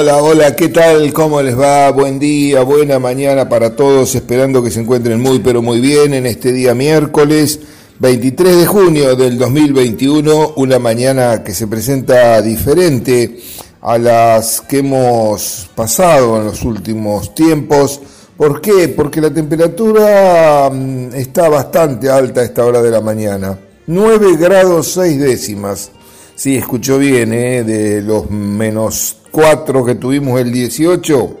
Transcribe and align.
Hola, 0.00 0.18
hola, 0.18 0.54
¿qué 0.54 0.68
tal? 0.68 1.12
¿Cómo 1.12 1.42
les 1.42 1.58
va? 1.58 1.90
Buen 1.90 2.20
día, 2.20 2.62
buena 2.62 3.00
mañana 3.00 3.48
para 3.48 3.74
todos, 3.74 4.14
esperando 4.14 4.62
que 4.62 4.70
se 4.70 4.78
encuentren 4.78 5.20
muy, 5.20 5.40
pero 5.40 5.60
muy 5.60 5.80
bien 5.80 6.14
en 6.14 6.24
este 6.24 6.52
día 6.52 6.72
miércoles 6.72 7.58
23 7.98 8.58
de 8.58 8.66
junio 8.66 9.16
del 9.16 9.36
2021, 9.36 10.52
una 10.54 10.78
mañana 10.78 11.42
que 11.42 11.52
se 11.52 11.66
presenta 11.66 12.40
diferente 12.42 13.40
a 13.80 13.98
las 13.98 14.60
que 14.60 14.78
hemos 14.78 15.68
pasado 15.74 16.36
en 16.36 16.44
los 16.44 16.62
últimos 16.62 17.34
tiempos. 17.34 18.00
¿Por 18.36 18.60
qué? 18.60 18.86
Porque 18.90 19.20
la 19.20 19.34
temperatura 19.34 20.70
mm, 20.72 21.12
está 21.16 21.48
bastante 21.48 22.08
alta 22.08 22.42
a 22.42 22.44
esta 22.44 22.64
hora 22.64 22.80
de 22.80 22.90
la 22.92 23.00
mañana. 23.00 23.58
9 23.88 24.36
grados 24.36 24.92
6 24.92 25.18
décimas. 25.18 25.90
Sí, 26.36 26.54
escuchó 26.54 26.98
bien, 26.98 27.32
¿eh? 27.32 27.64
de 27.64 28.00
los 28.00 28.30
menos 28.30 29.16
4 29.30 29.84
que 29.84 29.94
tuvimos 29.94 30.40
el 30.40 30.52
18 30.52 31.36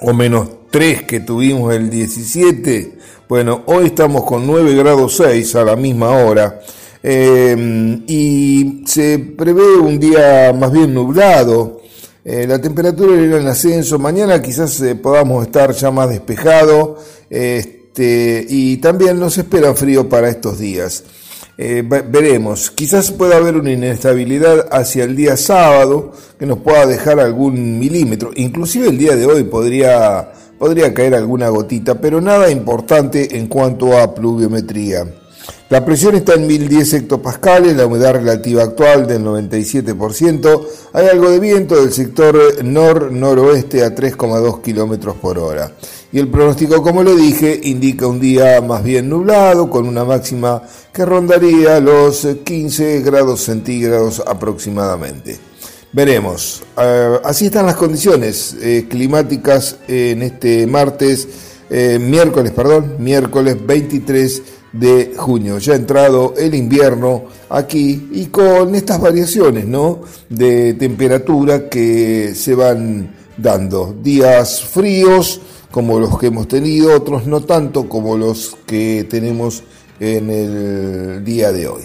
o 0.00 0.12
menos 0.12 0.48
3 0.70 1.02
que 1.02 1.20
tuvimos 1.20 1.74
el 1.74 1.90
17. 1.90 2.98
Bueno, 3.28 3.62
hoy 3.66 3.86
estamos 3.86 4.24
con 4.24 4.46
9 4.46 4.74
grados 4.74 5.16
6 5.16 5.54
a 5.56 5.64
la 5.64 5.76
misma 5.76 6.10
hora 6.10 6.60
eh, 7.02 8.02
y 8.06 8.82
se 8.86 9.18
prevé 9.18 9.76
un 9.76 9.98
día 10.00 10.52
más 10.52 10.72
bien 10.72 10.94
nublado. 10.94 11.82
Eh, 12.24 12.46
la 12.46 12.58
temperatura 12.58 13.20
irá 13.20 13.38
en 13.38 13.46
ascenso. 13.46 13.98
Mañana 13.98 14.40
quizás 14.40 14.80
eh, 14.80 14.94
podamos 14.94 15.44
estar 15.44 15.72
ya 15.72 15.90
más 15.90 16.08
despejado 16.08 16.98
este, 17.28 18.46
y 18.48 18.78
también 18.78 19.20
nos 19.20 19.36
espera 19.36 19.74
frío 19.74 20.08
para 20.08 20.30
estos 20.30 20.58
días. 20.58 21.04
Eh, 21.56 21.84
veremos, 21.86 22.70
quizás 22.72 23.12
pueda 23.12 23.36
haber 23.36 23.54
una 23.54 23.70
inestabilidad 23.70 24.66
hacia 24.72 25.04
el 25.04 25.14
día 25.14 25.36
sábado 25.36 26.12
que 26.36 26.46
nos 26.46 26.58
pueda 26.58 26.84
dejar 26.84 27.20
algún 27.20 27.78
milímetro, 27.78 28.30
inclusive 28.34 28.88
el 28.88 28.98
día 28.98 29.14
de 29.14 29.26
hoy 29.26 29.44
podría, 29.44 30.32
podría 30.58 30.92
caer 30.92 31.14
alguna 31.14 31.50
gotita, 31.50 32.00
pero 32.00 32.20
nada 32.20 32.50
importante 32.50 33.38
en 33.38 33.46
cuanto 33.46 33.96
a 33.96 34.12
pluviometría. 34.12 35.06
La 35.68 35.84
presión 35.84 36.16
está 36.16 36.34
en 36.34 36.46
1010 36.46 36.92
hectopascales, 36.94 37.76
la 37.76 37.86
humedad 37.86 38.14
relativa 38.14 38.64
actual 38.64 39.06
del 39.06 39.22
97%, 39.24 40.66
hay 40.92 41.06
algo 41.06 41.30
de 41.30 41.38
viento 41.38 41.76
del 41.76 41.92
sector 41.92 42.64
nor-noroeste 42.64 43.84
a 43.84 43.94
3,2 43.94 44.60
kilómetros 44.60 45.16
por 45.16 45.38
hora. 45.38 45.72
Y 46.14 46.20
el 46.20 46.28
pronóstico, 46.28 46.80
como 46.80 47.02
le 47.02 47.16
dije, 47.16 47.58
indica 47.64 48.06
un 48.06 48.20
día 48.20 48.60
más 48.60 48.84
bien 48.84 49.08
nublado, 49.08 49.68
con 49.68 49.88
una 49.88 50.04
máxima 50.04 50.62
que 50.92 51.04
rondaría 51.04 51.80
los 51.80 52.24
15 52.44 53.00
grados 53.00 53.40
centígrados 53.40 54.22
aproximadamente. 54.24 55.36
Veremos. 55.92 56.62
Eh, 56.80 57.18
así 57.24 57.46
están 57.46 57.66
las 57.66 57.74
condiciones 57.74 58.56
eh, 58.62 58.86
climáticas 58.88 59.78
en 59.88 60.22
este 60.22 60.68
martes, 60.68 61.26
eh, 61.68 61.98
miércoles, 62.00 62.52
perdón, 62.52 62.94
miércoles 63.00 63.56
23 63.66 64.42
de 64.72 65.14
junio. 65.16 65.58
Ya 65.58 65.72
ha 65.72 65.76
entrado 65.76 66.34
el 66.38 66.54
invierno 66.54 67.24
aquí 67.48 68.10
y 68.12 68.26
con 68.26 68.72
estas 68.76 69.00
variaciones, 69.00 69.66
¿no? 69.66 70.02
De 70.28 70.74
temperatura 70.74 71.68
que 71.68 72.36
se 72.36 72.54
van 72.54 73.12
dando. 73.36 73.96
Días 74.00 74.62
fríos 74.62 75.40
como 75.74 75.98
los 75.98 76.16
que 76.20 76.28
hemos 76.28 76.46
tenido, 76.46 76.94
otros 76.94 77.26
no 77.26 77.40
tanto 77.40 77.88
como 77.88 78.16
los 78.16 78.56
que 78.64 79.08
tenemos 79.10 79.64
en 79.98 80.30
el 80.30 81.24
día 81.24 81.50
de 81.50 81.66
hoy. 81.66 81.82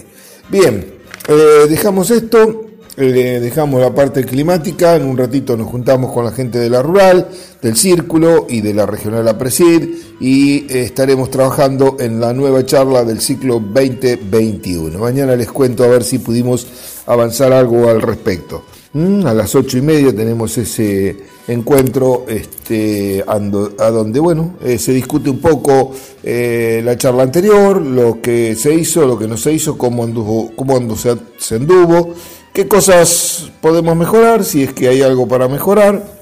Bien, 0.48 0.94
eh, 1.26 1.66
dejamos 1.68 2.12
esto, 2.12 2.66
eh, 2.96 3.40
dejamos 3.42 3.80
la 3.80 3.92
parte 3.92 4.22
climática, 4.24 4.94
en 4.94 5.06
un 5.06 5.18
ratito 5.18 5.56
nos 5.56 5.66
juntamos 5.66 6.12
con 6.12 6.24
la 6.24 6.30
gente 6.30 6.60
de 6.60 6.70
la 6.70 6.82
rural, 6.82 7.30
del 7.60 7.74
círculo 7.74 8.46
y 8.48 8.60
de 8.60 8.74
la 8.74 8.86
regional 8.86 9.26
APRESID 9.26 9.88
y 10.20 10.72
eh, 10.72 10.82
estaremos 10.84 11.28
trabajando 11.28 11.96
en 11.98 12.20
la 12.20 12.32
nueva 12.32 12.64
charla 12.64 13.02
del 13.02 13.20
ciclo 13.20 13.54
2021. 13.54 15.00
Mañana 15.00 15.34
les 15.34 15.50
cuento 15.50 15.82
a 15.82 15.88
ver 15.88 16.04
si 16.04 16.20
pudimos 16.20 16.64
avanzar 17.06 17.52
algo 17.52 17.88
al 17.88 18.00
respecto. 18.00 18.62
Mm, 18.92 19.26
a 19.26 19.34
las 19.34 19.52
ocho 19.56 19.78
y 19.78 19.82
media 19.82 20.14
tenemos 20.14 20.56
ese 20.58 21.39
encuentro 21.50 22.26
este, 22.28 23.24
a 23.26 23.90
donde 23.90 24.20
bueno, 24.20 24.54
eh, 24.62 24.78
se 24.78 24.92
discute 24.92 25.30
un 25.30 25.38
poco 25.38 25.92
eh, 26.22 26.80
la 26.84 26.96
charla 26.96 27.22
anterior, 27.22 27.80
lo 27.80 28.20
que 28.20 28.54
se 28.54 28.74
hizo, 28.74 29.06
lo 29.06 29.18
que 29.18 29.26
no 29.26 29.36
se 29.36 29.52
hizo, 29.52 29.76
cómo, 29.76 30.04
anduvo, 30.04 30.52
cómo 30.54 30.96
se, 30.96 31.16
se 31.38 31.56
anduvo, 31.56 32.14
qué 32.52 32.68
cosas 32.68 33.50
podemos 33.60 33.96
mejorar, 33.96 34.44
si 34.44 34.62
es 34.62 34.72
que 34.72 34.88
hay 34.88 35.02
algo 35.02 35.26
para 35.28 35.48
mejorar, 35.48 36.20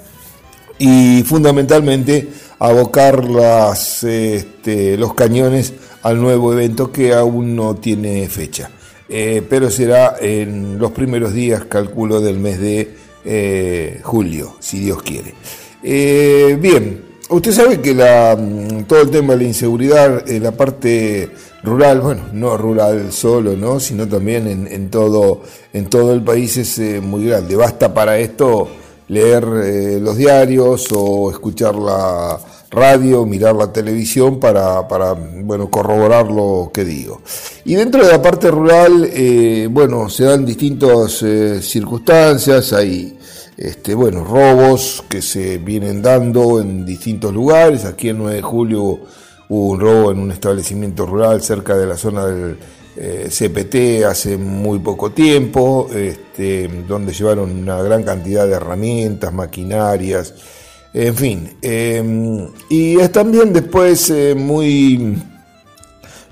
y 0.79 1.23
fundamentalmente 1.25 2.29
abocar 2.59 3.25
este, 4.03 4.97
los 4.97 5.15
cañones 5.15 5.75
al 6.03 6.21
nuevo 6.21 6.53
evento 6.53 6.93
que 6.93 7.13
aún 7.13 7.57
no 7.57 7.75
tiene 7.77 8.29
fecha. 8.29 8.71
Eh, 9.09 9.43
pero 9.49 9.71
será 9.71 10.17
en 10.21 10.79
los 10.79 10.93
primeros 10.93 11.33
días, 11.33 11.65
calculo, 11.65 12.21
del 12.21 12.39
mes 12.39 12.61
de 12.61 12.95
eh, 13.31 14.01
julio, 14.03 14.57
si 14.59 14.79
Dios 14.81 15.03
quiere. 15.03 15.35
Eh, 15.83 16.57
bien, 16.59 17.05
usted 17.29 17.53
sabe 17.53 17.81
que 17.81 17.93
mm, 17.93 18.85
todo 18.85 19.03
el 19.03 19.11
tema 19.11 19.35
de 19.35 19.41
la 19.41 19.49
inseguridad 19.49 20.29
en 20.29 20.43
la 20.43 20.53
parte 20.53 21.29
rural, 21.63 22.01
bueno, 22.01 22.23
no 22.33 22.57
rural 22.57 23.13
solo, 23.13 23.55
¿no? 23.55 23.81
sino 23.81 24.09
también 24.09 24.67
en, 24.71 24.91
todo, 24.91 25.43
en 25.75 25.91
todo 25.91 26.15
el 26.15 26.23
país 26.23 26.57
es 26.57 27.03
muy 27.03 27.27
grande. 27.27 27.55
Basta 27.55 27.93
para 27.93 28.19
esto 28.19 28.69
leer 29.09 29.45
los 29.45 30.17
diarios 30.17 30.89
o 30.93 31.31
escuchar 31.31 31.75
la 31.75 32.39
radio, 32.71 33.25
mirar 33.25 33.55
la 33.57 33.73
televisión 33.73 34.39
para, 34.39 34.83
bueno, 35.43 35.71
corroborar 35.71 36.31
lo 36.31 36.71
que 36.73 36.85
digo. 36.85 37.23
Y 37.65 37.75
dentro 37.75 38.05
de 38.05 38.13
la 38.13 38.23
parte 38.23 38.51
rural, 38.51 39.09
eh, 39.13 39.69
bueno, 39.71 40.09
se 40.09 40.25
dan 40.25 40.45
distintas 40.45 41.23
eh, 41.23 41.61
circunstancias, 41.63 42.73
hay 42.73 43.18
este, 43.59 43.93
bueno, 43.95 44.23
robos 44.23 45.05
que 45.09 45.21
se 45.21 45.59
vienen 45.59 46.01
dando 46.01 46.61
en 46.61 46.87
distintos 46.87 47.35
lugares. 47.35 47.85
Aquí 47.85 48.11
en 48.11 48.19
9 48.19 48.37
de 48.37 48.43
julio 48.43 49.01
hubo 49.49 49.71
un 49.71 49.81
robo 49.81 50.13
en 50.13 50.21
un 50.21 50.31
establecimiento 50.31 51.05
rural 51.05 51.43
cerca 51.43 51.77
de 51.77 51.87
la 51.87 51.97
zona 51.97 52.25
del 52.27 52.57
eh, 52.97 53.29
CPT 53.29 54.05
hace 54.05 54.37
muy 54.37 54.79
poco 54.79 55.11
tiempo, 55.11 55.89
este, 55.93 56.69
donde 56.87 57.13
llevaron 57.13 57.51
una 57.51 57.83
gran 57.83 58.05
cantidad 58.05 58.47
de 58.47 58.55
herramientas, 58.55 59.33
maquinarias, 59.33 60.35
en 60.95 61.15
fin, 61.15 61.57
em, 61.61 62.49
y 62.69 62.99
es 62.99 63.13
también 63.13 63.53
después 63.53 64.09
eh, 64.11 64.35
muy 64.35 65.17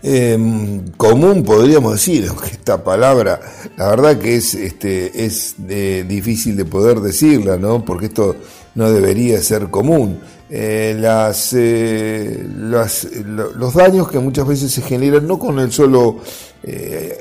em, 0.02 0.90
común, 0.96 1.42
podríamos 1.42 1.92
decir, 1.92 2.26
aunque 2.30 2.48
esta 2.48 2.82
palabra, 2.82 3.40
la 3.76 3.88
verdad 3.90 4.18
que 4.18 4.36
es, 4.36 4.54
este, 4.54 5.24
es 5.24 5.54
difícil 5.58 6.56
de 6.56 6.64
poder 6.64 7.00
decirla, 7.00 7.56
¿no? 7.56 7.84
Porque 7.84 8.06
esto 8.06 8.37
no 8.75 8.90
debería 8.90 9.40
ser 9.40 9.69
común. 9.70 10.20
Eh, 10.48 10.96
las, 11.00 11.52
eh, 11.54 12.46
los 12.48 13.75
daños 13.75 14.08
que 14.08 14.20
muchas 14.20 14.46
veces 14.46 14.70
se 14.70 14.81
generan 14.81 15.26
no 15.26 15.40
con 15.40 15.58
el 15.58 15.72
solo 15.72 16.19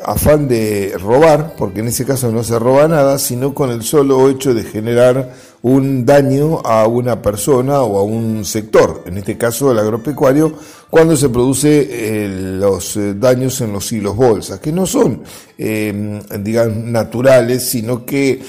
afán 0.04 0.48
de 0.48 0.96
robar, 1.00 1.56
porque 1.56 1.82
en 1.82 1.88
ese 1.88 2.06
caso 2.06 2.32
no 2.32 2.44
se 2.44 2.58
roba 2.58 2.88
nada, 2.88 3.20
sino 3.20 3.54
con 3.54 3.70
el 3.72 3.84
solo 3.84 4.30
hecho 4.30 4.54
de 4.54 4.64
generar 4.64 5.34
un 5.66 6.06
daño 6.06 6.60
a 6.64 6.86
una 6.86 7.24
persona 7.24 7.82
o 7.82 7.98
a 7.98 8.04
un 8.04 8.46
sector, 8.46 9.04
en 9.08 9.18
este 9.18 9.36
caso 9.36 9.72
el 9.72 9.80
agropecuario, 9.80 10.54
cuando 10.92 11.18
se 11.18 11.30
produce 11.30 11.88
eh, 11.90 12.30
los 12.30 12.96
eh, 12.98 13.16
daños 13.16 13.60
en 13.62 13.74
los 13.74 13.92
hilos 13.92 14.16
bolsas, 14.16 14.60
que 14.60 14.72
no 14.72 14.86
son, 14.86 15.24
eh, 15.58 15.92
naturales, 15.92 17.68
sino 17.68 18.06
que 18.06 18.40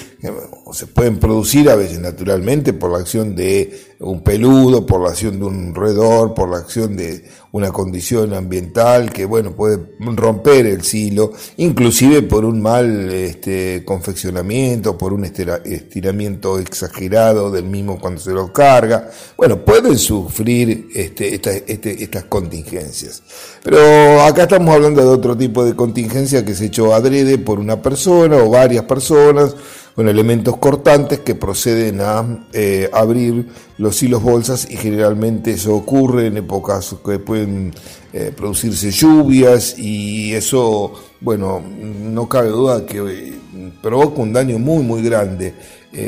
se 0.73 0.87
pueden 0.87 1.17
producir 1.17 1.69
a 1.69 1.75
veces 1.75 1.99
naturalmente 1.99 2.73
por 2.73 2.91
la 2.91 2.99
acción 2.99 3.35
de 3.35 3.87
un 3.99 4.21
peludo, 4.21 4.85
por 4.85 5.01
la 5.01 5.09
acción 5.09 5.39
de 5.39 5.45
un 5.45 5.73
roedor, 5.73 6.33
por 6.33 6.49
la 6.49 6.57
acción 6.57 6.95
de 6.95 7.23
una 7.51 7.71
condición 7.71 8.33
ambiental 8.33 9.11
que, 9.11 9.25
bueno, 9.25 9.55
puede 9.55 9.79
romper 9.99 10.67
el 10.67 10.83
silo, 10.83 11.31
inclusive 11.57 12.21
por 12.21 12.45
un 12.45 12.61
mal 12.61 13.11
este, 13.11 13.83
confeccionamiento, 13.85 14.97
por 14.97 15.13
un 15.13 15.25
estiramiento 15.25 16.59
exagerado 16.59 17.49
del 17.49 17.65
mismo 17.65 17.99
cuando 17.99 18.21
se 18.21 18.31
lo 18.31 18.53
carga. 18.53 19.09
Bueno, 19.35 19.63
pueden 19.65 19.97
sufrir 19.97 20.89
este, 20.93 21.33
este, 21.35 22.03
estas 22.03 22.25
contingencias. 22.25 23.23
Pero 23.63 24.21
acá 24.21 24.43
estamos 24.43 24.75
hablando 24.75 25.01
de 25.01 25.07
otro 25.07 25.35
tipo 25.35 25.65
de 25.65 25.75
contingencia 25.75 26.45
que 26.45 26.53
se 26.53 26.65
echó 26.65 26.93
adrede 26.93 27.39
por 27.39 27.59
una 27.59 27.81
persona 27.81 28.37
o 28.37 28.49
varias 28.49 28.83
personas 28.83 29.55
con 29.97 30.07
elementos 30.07 30.57
cortantes 30.57 31.21
que 31.21 31.33
proceden 31.33 32.01
a 32.01 32.45
eh, 32.53 32.87
abrir 32.93 33.47
los 33.79 34.03
hilos 34.03 34.21
bolsas 34.21 34.67
y 34.69 34.77
generalmente 34.77 35.49
eso 35.49 35.75
ocurre 35.75 36.27
en 36.27 36.37
épocas 36.37 36.95
que 37.03 37.17
pueden 37.17 37.73
eh, 38.13 38.31
producirse 38.37 38.91
lluvias 38.91 39.79
y 39.79 40.35
eso, 40.35 40.93
bueno, 41.19 41.59
no 41.59 42.29
cabe 42.29 42.49
duda 42.49 42.85
que 42.85 42.99
eh, 42.99 43.33
provoca 43.81 44.21
un 44.21 44.33
daño 44.33 44.59
muy 44.59 44.83
muy 44.83 45.01
grande 45.01 45.55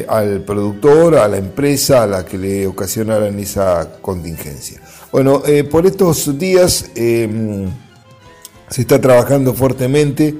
al 0.08 0.42
productor, 0.42 1.16
a 1.16 1.28
la 1.28 1.38
empresa 1.38 2.04
a 2.04 2.06
la 2.06 2.24
que 2.24 2.38
le 2.38 2.68
ocasionaran 2.68 3.40
esa 3.40 3.94
contingencia. 4.04 4.80
Bueno, 5.12 5.42
por 5.72 5.88
estos 5.88 6.38
días 6.38 6.92
em, 6.94 7.68
se 8.70 8.82
está 8.82 9.02
trabajando 9.02 9.56
fuertemente, 9.56 10.36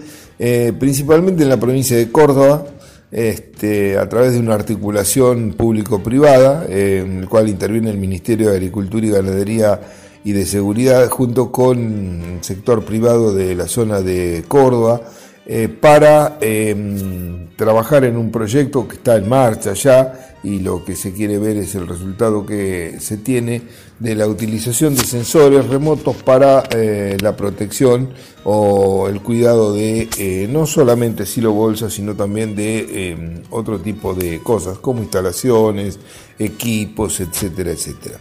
principalmente 0.78 1.42
en 1.42 1.50
la 1.50 1.58
provincia 1.58 1.98
de 1.98 2.12
Córdoba, 2.12 2.64
este, 3.12 3.98
a 3.98 4.08
través 4.08 4.34
de 4.34 4.40
una 4.40 4.54
articulación 4.54 5.54
público-privada, 5.54 6.66
en 6.70 7.20
el 7.20 7.30
cual 7.30 7.50
interviene 7.50 7.90
el 7.90 7.98
Ministerio 7.98 8.50
de 8.50 8.58
Agricultura 8.58 9.06
y 9.06 9.10
Ganadería 9.10 9.82
y 10.24 10.34
de 10.34 10.46
Seguridad, 10.46 11.10
junto 11.10 11.52
con 11.52 12.22
el 12.38 12.44
sector 12.44 12.84
privado 12.84 13.34
de 13.34 13.56
la 13.56 13.68
zona 13.68 14.02
de 14.02 14.44
Córdoba, 14.48 15.02
eh, 15.52 15.68
para 15.68 16.38
em, 16.42 17.48
trabajar 17.56 18.04
en 18.04 18.18
un 18.18 18.30
proyecto 18.30 18.88
que 18.88 18.98
está 18.98 19.16
en 19.16 19.28
marcha 19.28 19.74
ya 19.74 20.38
y 20.44 20.60
lo 20.60 20.86
que 20.86 20.96
se 20.96 21.12
quiere 21.12 21.40
ver 21.40 21.58
es 21.58 21.74
el 21.74 21.88
resultado 21.88 22.46
que 22.46 22.98
se 23.00 23.18
tiene 23.18 23.64
de 23.98 24.14
la 24.14 24.28
utilización 24.28 24.94
de 24.94 25.04
sensores 25.04 25.68
remotos 25.68 26.18
para 26.18 26.66
eh, 26.70 27.18
la 27.20 27.36
protección 27.36 28.10
o 28.44 29.08
el 29.08 29.22
cuidado 29.22 29.74
de 29.74 30.08
eh, 30.20 30.48
no 30.52 30.68
solamente 30.68 31.26
silo 31.26 31.52
bolsas, 31.52 31.94
sino 31.94 32.14
también 32.14 32.56
de 32.56 33.10
em, 33.10 33.42
otro 33.50 33.80
tipo 33.80 34.14
de 34.14 34.44
cosas 34.44 34.78
como 34.78 35.02
instalaciones, 35.02 35.98
equipos, 36.38 37.20
etcétera, 37.22 37.72
etcétera. 37.72 38.20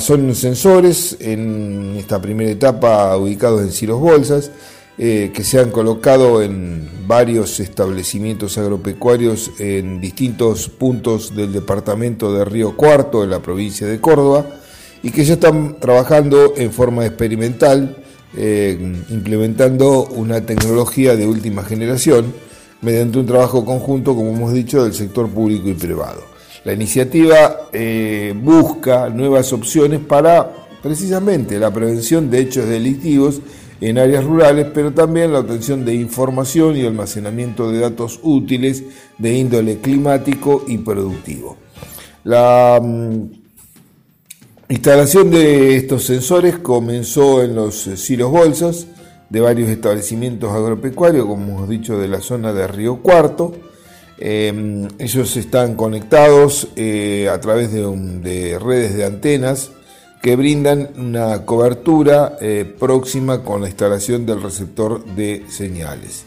son 0.00 0.34
sensores 0.34 1.18
en 1.20 1.94
esta 1.98 2.20
primera 2.20 2.50
etapa 2.50 3.16
ubicados 3.16 3.62
en 3.62 3.70
silos 3.70 4.00
bolsas 4.00 4.50
eh, 4.98 5.30
que 5.34 5.42
se 5.42 5.58
han 5.58 5.70
colocado 5.70 6.42
en 6.42 7.06
varios 7.06 7.60
establecimientos 7.60 8.58
agropecuarios 8.58 9.50
en 9.58 10.00
distintos 10.00 10.68
puntos 10.68 11.34
del 11.34 11.52
departamento 11.52 12.32
de 12.34 12.44
Río 12.44 12.76
Cuarto, 12.76 13.24
en 13.24 13.30
la 13.30 13.40
provincia 13.40 13.86
de 13.86 14.00
Córdoba, 14.00 14.46
y 15.02 15.10
que 15.10 15.24
ya 15.24 15.34
están 15.34 15.80
trabajando 15.80 16.54
en 16.56 16.72
forma 16.72 17.06
experimental, 17.06 17.96
eh, 18.36 18.78
implementando 19.08 20.04
una 20.04 20.44
tecnología 20.44 21.16
de 21.16 21.26
última 21.26 21.64
generación, 21.64 22.32
mediante 22.82 23.18
un 23.18 23.26
trabajo 23.26 23.64
conjunto, 23.64 24.14
como 24.14 24.30
hemos 24.30 24.52
dicho, 24.52 24.84
del 24.84 24.92
sector 24.92 25.28
público 25.28 25.68
y 25.68 25.74
privado. 25.74 26.22
La 26.64 26.74
iniciativa 26.74 27.68
eh, 27.72 28.34
busca 28.36 29.08
nuevas 29.08 29.52
opciones 29.52 30.00
para 30.00 30.52
precisamente 30.82 31.58
la 31.58 31.72
prevención 31.72 32.30
de 32.30 32.40
hechos 32.40 32.68
delictivos 32.68 33.40
en 33.82 33.98
áreas 33.98 34.24
rurales, 34.24 34.68
pero 34.72 34.92
también 34.92 35.32
la 35.32 35.40
obtención 35.40 35.84
de 35.84 35.92
información 35.92 36.76
y 36.76 36.86
almacenamiento 36.86 37.70
de 37.70 37.80
datos 37.80 38.20
útiles 38.22 38.84
de 39.18 39.36
índole 39.36 39.78
climático 39.78 40.64
y 40.68 40.78
productivo. 40.78 41.56
La 42.22 42.80
mm, 42.80 43.24
instalación 44.68 45.30
de 45.32 45.76
estos 45.76 46.04
sensores 46.04 46.58
comenzó 46.58 47.42
en 47.42 47.56
los 47.56 47.74
silos 47.74 48.30
bolsas 48.30 48.86
de 49.28 49.40
varios 49.40 49.68
establecimientos 49.68 50.52
agropecuarios, 50.52 51.26
como 51.26 51.44
hemos 51.44 51.68
dicho, 51.68 51.98
de 51.98 52.06
la 52.06 52.20
zona 52.20 52.52
de 52.52 52.68
Río 52.68 52.98
Cuarto. 53.02 53.52
Em, 54.16 54.86
ellos 55.00 55.36
están 55.36 55.74
conectados 55.74 56.68
eh, 56.76 57.28
a 57.28 57.40
través 57.40 57.72
de 57.72 58.58
redes 58.60 58.94
de 58.94 59.04
antenas 59.04 59.72
que 60.22 60.36
brindan 60.36 60.90
una 60.96 61.44
cobertura 61.44 62.36
eh, 62.40 62.64
próxima 62.78 63.42
con 63.42 63.60
la 63.60 63.66
instalación 63.66 64.24
del 64.24 64.40
receptor 64.40 65.04
de 65.04 65.44
señales. 65.48 66.24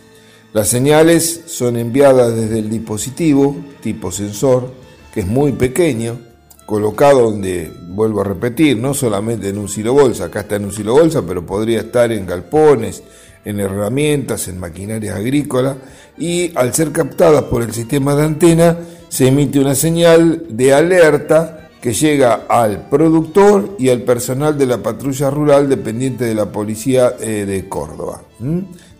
Las 0.52 0.68
señales 0.68 1.44
son 1.48 1.78
enviadas 1.78 2.36
desde 2.36 2.60
el 2.60 2.70
dispositivo 2.70 3.56
tipo 3.82 4.12
sensor, 4.12 4.70
que 5.14 5.22
es 5.22 5.28
muy 5.28 5.54
pequeño, 5.54 6.20
colocado 6.66 7.32
donde, 7.32 7.72
vuelvo 7.88 8.22
a 8.22 8.26
repetir, 8.26 8.78
no 8.78 8.94
solamente 8.94 9.50
en 9.50 9.58
un 9.58 9.70
silo 9.70 9.94
bolsa, 9.94 10.26
acá 10.26 10.42
está 10.42 10.58
en 10.58 10.66
un 10.66 10.74
silo 10.74 10.94
bolsa, 10.94 11.24
pero 11.26 11.46
podría 11.46 11.80
estar 11.80 12.12
en 12.12 12.26
galpones, 12.26 13.02
en 13.46 13.62
herramientas, 13.62 14.50
en 14.50 14.60
maquinaria 14.60 15.16
agrícola, 15.16 15.78
y 16.18 16.52
al 16.58 16.74
ser 16.74 16.92
captadas 16.92 17.44
por 17.44 17.62
el 17.62 17.72
sistema 17.72 18.14
de 18.16 18.24
antena, 18.24 18.78
se 19.08 19.28
emite 19.28 19.60
una 19.60 19.76
señal 19.76 20.44
de 20.50 20.74
alerta 20.74 21.55
que 21.86 21.94
llega 21.94 22.46
al 22.50 22.90
productor 22.90 23.76
y 23.78 23.90
al 23.90 24.02
personal 24.02 24.58
de 24.58 24.66
la 24.66 24.80
patrulla 24.80 25.30
rural 25.30 25.70
dependiente 25.70 26.26
de 26.26 26.34
la 26.34 26.52
policía 26.52 27.14
eh, 27.20 27.46
de 27.46 27.70
Córdoba. 27.70 28.24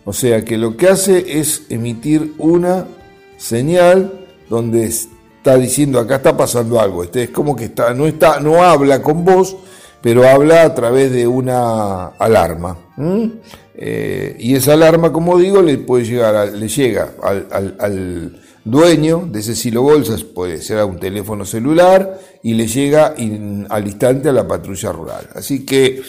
O 0.04 0.12
sea 0.12 0.44
que 0.44 0.56
lo 0.56 0.76
que 0.76 0.90
hace 0.90 1.40
es 1.40 1.62
emitir 1.68 2.34
una 2.38 2.86
señal 3.38 4.28
donde 4.48 4.84
está 4.84 5.56
diciendo 5.56 5.98
acá 5.98 6.14
está 6.14 6.36
pasando 6.36 6.78
algo. 6.78 7.02
Este 7.02 7.24
es 7.24 7.30
como 7.30 7.56
que 7.56 7.64
está, 7.64 7.92
no 7.92 8.06
está, 8.06 8.38
no 8.38 8.62
habla 8.62 9.02
con 9.02 9.24
vos, 9.24 9.56
pero 10.00 10.28
habla 10.28 10.62
a 10.62 10.72
través 10.72 11.10
de 11.10 11.26
una 11.26 12.10
alarma. 12.20 12.78
Eh, 13.74 14.36
y 14.38 14.54
esa 14.54 14.74
alarma, 14.74 15.12
como 15.12 15.36
digo, 15.38 15.60
le 15.60 15.76
puede 15.78 16.04
llegar, 16.04 16.52
le 16.52 16.68
llega 16.68 17.14
al 17.20 18.40
dueño 18.66 19.28
de 19.30 19.38
ese 19.38 19.54
silo 19.54 19.82
bolsas, 19.82 20.24
puede 20.24 20.60
ser 20.60 20.78
a 20.78 20.84
un 20.84 20.98
teléfono 20.98 21.44
celular 21.44 22.18
y 22.42 22.54
le 22.54 22.66
llega 22.66 23.14
al 23.68 23.86
instante 23.86 24.28
a 24.28 24.32
la 24.32 24.46
patrulla 24.46 24.90
rural. 24.90 25.28
Así 25.34 25.64
que 25.64 26.02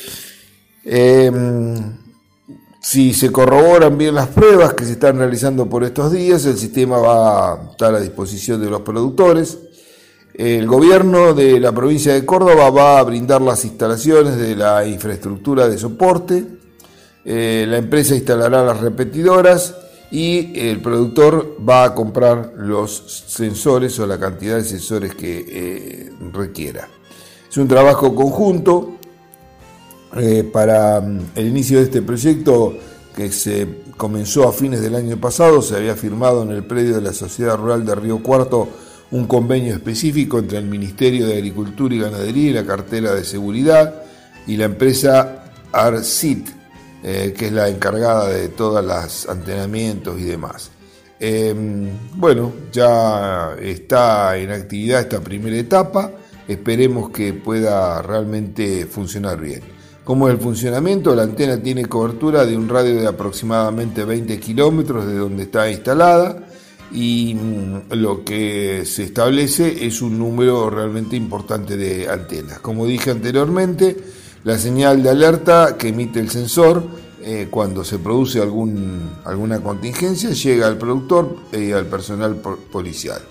em, 0.83 1.97
si 2.81 3.13
se 3.13 3.31
corroboran 3.31 3.95
bien 3.95 4.15
las 4.15 4.29
pruebas 4.29 4.73
que 4.73 4.85
se 4.85 4.93
están 4.93 5.19
realizando 5.19 5.69
por 5.69 5.83
estos 5.83 6.11
días, 6.11 6.45
el 6.45 6.57
sistema 6.57 6.97
va 6.97 7.53
a 7.53 7.71
estar 7.71 7.93
a 7.93 7.99
disposición 7.99 8.59
de 8.59 8.71
los 8.71 8.81
productores. 8.81 9.59
El 10.33 10.65
gobierno 10.65 11.35
de 11.35 11.59
la 11.59 11.71
provincia 11.71 12.13
de 12.13 12.25
Córdoba 12.25 12.71
va 12.71 12.97
a 12.97 13.03
brindar 13.03 13.41
las 13.41 13.65
instalaciones 13.65 14.35
de 14.37 14.55
la 14.55 14.83
infraestructura 14.85 15.67
de 15.67 15.77
soporte. 15.77 16.43
Eh, 17.23 17.65
la 17.67 17.77
empresa 17.77 18.15
instalará 18.15 18.63
las 18.63 18.79
repetidoras 18.79 19.75
y 20.09 20.57
el 20.59 20.81
productor 20.81 21.57
va 21.67 21.83
a 21.83 21.93
comprar 21.93 22.53
los 22.55 23.23
sensores 23.27 23.99
o 23.99 24.07
la 24.07 24.19
cantidad 24.19 24.55
de 24.55 24.63
sensores 24.63 25.15
que 25.15 25.45
eh, 25.47 26.11
requiera. 26.31 26.87
Es 27.49 27.57
un 27.57 27.67
trabajo 27.67 28.15
conjunto 28.15 28.95
eh, 30.15 30.43
para 30.51 31.01
mm, 31.01 31.19
el 31.35 31.47
inicio 31.47 31.79
de 31.79 31.85
este 31.85 32.01
proyecto 32.01 32.75
que 33.15 33.31
se 33.31 33.67
comenzó 33.97 34.47
a 34.47 34.53
fines 34.53 34.81
del 34.81 34.95
año 34.95 35.17
pasado, 35.17 35.61
se 35.61 35.75
había 35.75 35.95
firmado 35.95 36.43
en 36.43 36.51
el 36.51 36.63
predio 36.63 36.95
de 36.95 37.01
la 37.01 37.13
Sociedad 37.13 37.57
Rural 37.57 37.85
de 37.85 37.95
Río 37.95 38.21
Cuarto 38.21 38.69
un 39.11 39.25
convenio 39.25 39.73
específico 39.73 40.39
entre 40.39 40.57
el 40.57 40.65
Ministerio 40.65 41.27
de 41.27 41.35
Agricultura 41.35 41.95
y 41.95 41.99
Ganadería 41.99 42.49
y 42.49 42.53
la 42.53 42.65
cartera 42.65 43.13
de 43.13 43.23
seguridad 43.23 44.03
y 44.45 44.57
la 44.57 44.65
empresa 44.65 45.45
ARCIT, 45.71 46.49
eh, 47.03 47.33
que 47.37 47.47
es 47.47 47.51
la 47.51 47.69
encargada 47.69 48.29
de 48.29 48.49
todos 48.49 48.83
los 48.83 49.29
antenamientos 49.29 50.19
y 50.19 50.23
demás. 50.23 50.71
Em, 51.19 51.89
bueno, 52.15 52.53
ya 52.71 53.55
está 53.61 54.37
en 54.37 54.51
actividad 54.51 55.01
esta 55.01 55.19
primera 55.19 55.57
etapa, 55.57 56.11
esperemos 56.47 57.09
que 57.09 57.33
pueda 57.33 58.01
realmente 58.01 58.85
funcionar 58.85 59.39
bien. 59.39 59.61
¿Cómo 60.03 60.27
es 60.27 60.35
el 60.35 60.39
funcionamiento? 60.39 61.13
La 61.15 61.23
antena 61.23 61.61
tiene 61.61 61.85
cobertura 61.85 62.45
de 62.45 62.55
un 62.55 62.69
radio 62.69 63.01
de 63.01 63.07
aproximadamente 63.07 64.05
20 64.05 64.39
kilómetros 64.39 65.05
de 65.05 65.15
donde 65.15 65.43
está 65.43 65.69
instalada 65.69 66.47
y 66.93 67.35
mm, 67.35 67.93
lo 67.93 68.23
que 68.23 68.83
se 68.85 69.03
establece 69.03 69.85
es 69.85 70.01
un 70.01 70.17
número 70.17 70.69
realmente 70.69 71.15
importante 71.15 71.75
de 71.75 72.07
antenas. 72.07 72.59
Como 72.59 72.85
dije 72.85 73.11
anteriormente, 73.11 73.97
la 74.47 74.57
señal 74.57 75.03
de 75.03 75.09
alerta 75.09 75.75
que 75.77 75.89
emite 75.89 76.21
el 76.21 76.29
sensor 76.29 76.81
eh, 77.21 77.49
cuando 77.51 77.83
se 77.83 77.99
produce 77.99 78.41
alguna 78.41 79.59
contingencia 79.61 80.29
llega 80.29 80.67
al 80.67 80.77
productor 80.77 81.35
y 81.51 81.73
al 81.73 81.85
personal 81.87 82.37
policial. 82.37 83.21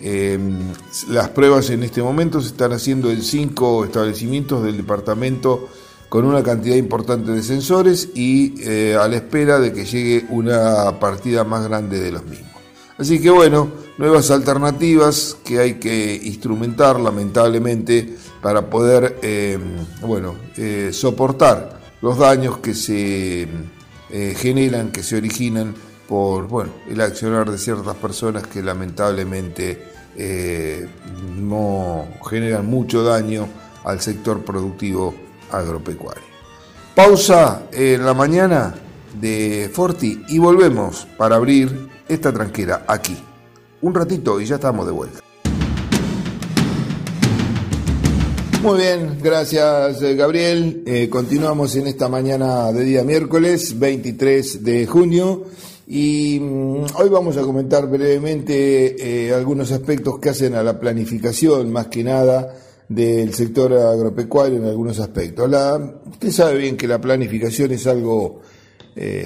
Em, 0.00 0.72
las 1.08 1.30
pruebas 1.30 1.68
en 1.70 1.82
este 1.82 2.00
momento 2.00 2.40
se 2.40 2.46
están 2.46 2.72
haciendo 2.72 3.10
en 3.10 3.22
cinco 3.22 3.84
establecimientos 3.84 4.62
del 4.62 4.76
departamento 4.76 5.68
con 6.08 6.24
una 6.24 6.44
cantidad 6.44 6.76
importante 6.76 7.32
de 7.32 7.42
sensores 7.42 8.10
y 8.14 8.54
eh, 8.62 8.94
a 8.94 9.08
la 9.08 9.16
espera 9.16 9.58
de 9.58 9.72
que 9.72 9.84
llegue 9.84 10.26
una 10.30 11.00
partida 11.00 11.42
más 11.42 11.66
grande 11.66 11.98
de 11.98 12.12
los 12.12 12.24
mismos. 12.24 12.52
Así 12.98 13.20
que 13.20 13.30
bueno, 13.30 13.68
nuevas 13.98 14.30
alternativas 14.30 15.36
que 15.44 15.58
hay 15.58 15.74
que 15.74 16.20
instrumentar 16.24 16.98
lamentablemente 16.98 18.16
para 18.40 18.68
poder 18.68 19.18
eh, 19.22 19.58
bueno, 20.00 20.34
eh, 20.56 20.90
soportar 20.92 21.80
los 22.00 22.18
daños 22.18 22.58
que 22.58 22.74
se 22.74 23.46
eh, 24.10 24.34
generan, 24.36 24.90
que 24.90 25.02
se 25.02 25.16
originan 25.16 25.74
por 26.08 26.48
bueno, 26.48 26.72
el 26.88 27.00
accionar 27.00 27.50
de 27.50 27.58
ciertas 27.58 27.96
personas 27.96 28.46
que 28.46 28.62
lamentablemente 28.62 29.90
no 31.38 32.06
generan 32.28 32.66
mucho 32.66 33.02
daño 33.02 33.48
al 33.84 33.98
sector 34.02 34.44
productivo 34.44 35.14
agropecuario. 35.50 36.24
Pausa 36.94 37.62
en 37.72 38.04
la 38.04 38.12
mañana 38.12 38.74
de 39.18 39.70
Forti 39.72 40.22
y 40.28 40.38
volvemos 40.38 41.06
para 41.16 41.36
abrir 41.36 41.88
esta 42.08 42.30
tranquera 42.30 42.84
aquí 42.86 43.16
un 43.82 43.94
ratito 43.94 44.40
y 44.40 44.46
ya 44.46 44.54
estamos 44.54 44.86
de 44.86 44.92
vuelta. 44.92 45.20
Muy 48.62 48.78
bien, 48.78 49.18
gracias 49.20 50.00
eh, 50.02 50.14
Gabriel. 50.14 50.84
Eh, 50.86 51.08
continuamos 51.10 51.74
en 51.74 51.88
esta 51.88 52.08
mañana 52.08 52.70
de 52.72 52.84
día 52.84 53.02
miércoles 53.02 53.76
23 53.76 54.62
de 54.62 54.86
junio 54.86 55.46
y 55.88 56.38
mm, 56.40 56.84
hoy 56.94 57.08
vamos 57.10 57.36
a 57.36 57.42
comentar 57.42 57.88
brevemente 57.88 59.26
eh, 59.26 59.34
algunos 59.34 59.72
aspectos 59.72 60.20
que 60.20 60.28
hacen 60.28 60.54
a 60.54 60.62
la 60.62 60.78
planificación, 60.78 61.72
más 61.72 61.88
que 61.88 62.04
nada 62.04 62.54
del 62.88 63.34
sector 63.34 63.72
agropecuario 63.72 64.58
en 64.58 64.66
algunos 64.66 65.00
aspectos. 65.00 65.50
La, 65.50 66.00
usted 66.08 66.30
sabe 66.30 66.58
bien 66.58 66.76
que 66.76 66.86
la 66.86 67.00
planificación 67.00 67.72
es 67.72 67.88
algo 67.88 68.42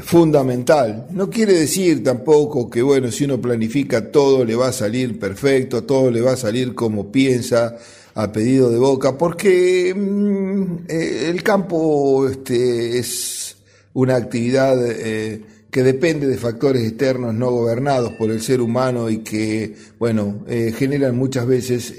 fundamental. 0.02 1.08
No 1.10 1.28
quiere 1.28 1.52
decir 1.54 2.04
tampoco 2.04 2.70
que, 2.70 2.82
bueno, 2.82 3.10
si 3.10 3.24
uno 3.24 3.40
planifica 3.40 4.12
todo 4.12 4.44
le 4.44 4.54
va 4.54 4.68
a 4.68 4.72
salir 4.72 5.18
perfecto, 5.18 5.82
todo 5.82 6.10
le 6.10 6.20
va 6.20 6.32
a 6.32 6.36
salir 6.36 6.74
como 6.74 7.10
piensa, 7.10 7.76
a 8.16 8.32
pedido 8.32 8.70
de 8.70 8.78
Boca, 8.78 9.18
porque 9.18 9.94
mm, 9.94 10.86
eh, 10.88 11.28
el 11.28 11.42
campo 11.42 12.26
este, 12.26 12.98
es 12.98 13.56
una 13.92 14.16
actividad 14.16 14.74
eh, 14.90 15.42
que 15.70 15.82
depende 15.82 16.26
de 16.26 16.38
factores 16.38 16.82
externos 16.82 17.34
no 17.34 17.50
gobernados 17.50 18.14
por 18.14 18.30
el 18.30 18.40
ser 18.40 18.62
humano 18.62 19.10
y 19.10 19.18
que, 19.18 19.74
bueno, 19.98 20.46
eh, 20.48 20.72
generan 20.74 21.14
muchas 21.14 21.46
veces, 21.46 21.92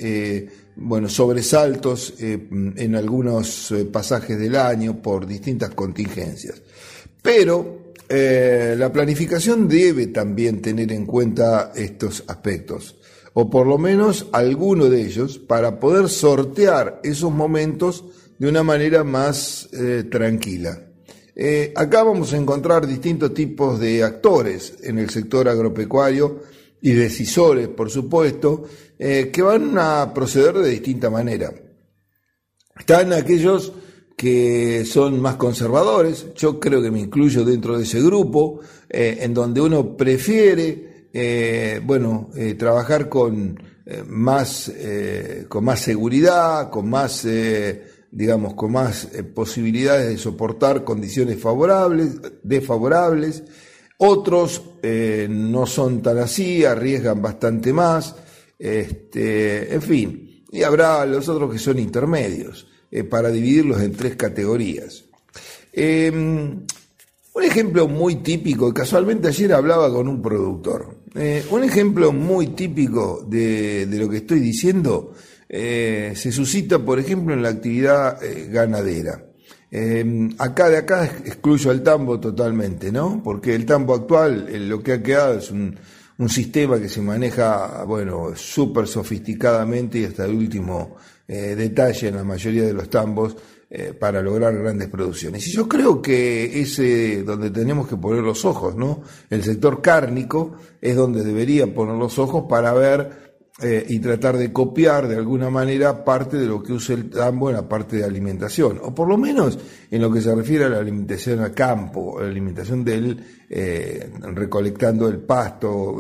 bueno, 0.76 1.08
sobresaltos 1.08 2.16
en 2.20 2.96
algunos 2.96 3.72
pasajes 3.92 4.40
del 4.40 4.56
año 4.56 5.00
por 5.00 5.28
distintas 5.28 5.72
contingencias. 5.72 6.56
Pero 7.28 7.76
la 8.10 8.90
planificación 8.94 9.68
debe 9.68 10.08
también 10.08 10.62
tener 10.62 10.94
en 10.94 11.06
cuenta 11.06 11.74
estos 11.76 12.24
aspectos 12.26 12.96
o 13.40 13.52
por 13.52 13.68
lo 13.68 13.78
menos 13.78 14.26
alguno 14.32 14.90
de 14.90 15.00
ellos, 15.04 15.38
para 15.38 15.80
poder 15.80 16.10
sortear 16.10 17.00
esos 17.04 17.32
momentos 17.32 18.04
de 18.40 18.50
una 18.50 18.64
manera 18.64 19.04
más 19.04 19.70
eh, 19.74 20.06
tranquila. 20.10 20.88
Eh, 21.36 21.72
acá 21.76 22.02
vamos 22.02 22.34
a 22.34 22.38
encontrar 22.38 22.88
distintos 22.88 23.36
tipos 23.36 23.80
de 23.80 24.02
actores 24.02 24.78
en 24.82 24.98
el 24.98 25.12
sector 25.12 25.48
agropecuario 25.48 26.42
y 26.82 26.94
decisores, 26.94 27.68
por 27.68 27.92
supuesto, 27.92 28.64
eh, 28.98 29.30
que 29.32 29.44
van 29.44 29.78
a 29.78 30.12
proceder 30.16 30.56
de 30.58 30.72
distinta 30.72 31.12
manera. 31.12 31.54
Están 32.76 33.14
aquellos 33.14 33.72
que 34.18 34.84
son 34.84 35.22
más 35.22 35.36
conservadores, 35.36 36.34
yo 36.36 36.60
creo 36.60 36.82
que 36.82 36.92
me 36.92 37.00
incluyo 37.00 37.46
dentro 37.46 37.78
de 37.78 37.84
ese 37.84 38.02
grupo, 38.02 38.60
en 38.90 39.34
donde 39.34 39.62
uno 39.62 39.96
prefiere 39.96 40.88
eh, 41.20 41.82
bueno, 41.84 42.30
eh, 42.36 42.54
trabajar 42.54 43.10
con, 43.10 43.58
eh, 43.88 44.04
más, 44.06 44.72
con 45.48 45.66
más 45.66 45.80
seguridad, 45.80 46.70
con 46.70 46.90
más, 46.90 47.28
digamos, 48.12 48.54
con 48.54 48.72
más 48.74 49.08
posibilidades 49.34 50.10
de 50.10 50.18
soportar 50.20 50.84
condiciones 50.84 51.40
favorables, 51.40 52.18
desfavorables. 52.44 53.44
Otros 53.98 54.62
no 55.30 55.66
son 55.66 56.04
tan 56.04 56.20
así, 56.20 56.64
arriesgan 56.64 57.20
bastante 57.20 57.74
más, 57.74 58.16
este, 58.60 59.74
en 59.74 59.82
fin. 59.82 60.46
Y 60.52 60.62
habrá 60.62 61.04
los 61.08 61.28
otros 61.30 61.52
que 61.52 61.58
son 61.58 61.80
intermedios, 61.80 62.68
para 63.10 63.30
dividirlos 63.30 63.82
en 63.82 63.94
tres 63.94 64.16
categorías. 64.16 65.06
Em, 65.74 66.66
un 67.34 67.44
ejemplo 67.44 67.88
muy 67.88 68.16
típico, 68.16 68.74
casualmente 68.74 69.28
ayer 69.28 69.54
hablaba 69.54 69.92
con 69.94 70.08
un 70.08 70.24
productor. 70.24 70.98
Eh, 71.14 71.46
un 71.52 71.64
ejemplo 71.64 72.12
muy 72.12 72.48
típico 72.48 73.24
de, 73.28 73.88
lo 73.92 74.10
que 74.10 74.18
estoy 74.18 74.40
diciendo 74.40 75.14
eh, 75.48 76.14
se 76.16 76.32
suscita, 76.32 76.80
por 76.80 76.98
ejemplo, 76.98 77.36
en 77.36 77.44
la 77.44 77.50
actividad 77.50 78.24
eh, 78.24 78.48
ganadera. 78.50 79.24
acá 80.40 80.70
de 80.70 80.78
acá 80.78 81.06
excluyo 81.06 81.70
al 81.70 81.84
tambo 81.84 82.20
totalmente, 82.20 82.92
¿no? 82.92 83.22
Porque 83.24 83.54
el 83.54 83.68
tambo 83.68 83.94
actual, 83.94 84.48
lo 84.68 84.82
que 84.82 84.94
ha 84.94 85.04
quedado 85.04 85.38
es 85.38 85.52
un, 85.52 85.78
un 86.18 86.30
sistema 86.30 86.80
que 86.80 86.90
se 86.90 87.02
maneja, 87.02 87.84
bueno, 87.84 88.36
súper 88.36 88.88
sofisticadamente 88.88 90.00
y 90.00 90.06
hasta 90.06 90.26
el 90.26 90.34
último 90.34 90.96
detalle 91.28 92.08
en 92.08 92.16
la 92.16 92.24
mayoría 92.24 92.64
de 92.64 92.74
los 92.74 92.90
tambos 92.90 93.36
eh, 93.70 93.94
para 93.94 94.22
lograr 94.22 94.58
grandes 94.58 94.88
producciones. 94.88 95.46
Y 95.48 95.52
yo 95.52 95.68
creo 95.68 96.02
que 96.02 96.62
es 96.62 96.78
donde 97.26 97.50
tenemos 97.50 97.88
que 97.88 97.98
poner 97.98 98.24
los 98.24 98.46
ojos, 98.46 98.76
¿no? 98.76 99.02
El 99.30 99.44
sector 99.44 99.82
cárnico 99.82 100.54
es 100.82 100.96
donde 100.96 101.24
debería 101.24 101.74
poner 101.74 101.96
los 101.96 102.18
ojos 102.18 102.46
para 102.48 102.72
ver 102.72 103.27
eh, 103.62 103.86
y 103.90 104.00
tratar 104.00 104.38
de 104.38 104.54
copiar 104.54 105.08
de 105.08 105.16
alguna 105.16 105.50
manera 105.50 106.04
parte 106.04 106.38
de 106.38 106.46
lo 106.46 106.62
que 106.62 106.74
usa 106.74 106.96
el 106.96 107.10
tambo 107.10 107.50
en 107.50 107.56
la 107.56 107.68
parte 107.68 107.98
de 107.98 108.04
alimentación, 108.04 108.80
o 108.82 108.94
por 108.94 109.08
lo 109.08 109.18
menos 109.18 109.58
en 109.90 110.02
lo 110.02 110.12
que 110.12 110.22
se 110.22 110.34
refiere 110.36 110.66
a 110.66 110.70
la 110.70 110.78
alimentación 110.78 111.42
a 111.42 111.52
campo, 111.52 112.18
la 112.20 112.28
alimentación 112.28 112.84
del 112.84 113.24
eh, 113.50 114.12
recolectando 114.34 115.08
el 115.08 115.20
pasto, 115.20 115.98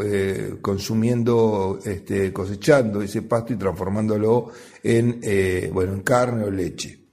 consumiendo, 0.61 1.79
este, 1.83 2.31
cosechando 2.31 3.01
ese 3.01 3.23
pasto 3.23 3.53
y 3.53 3.57
transformándolo 3.57 4.51
en, 4.83 5.19
bueno, 5.73 5.93
en 5.93 6.01
carne 6.01 6.43
o 6.43 6.51
leche. 6.51 7.07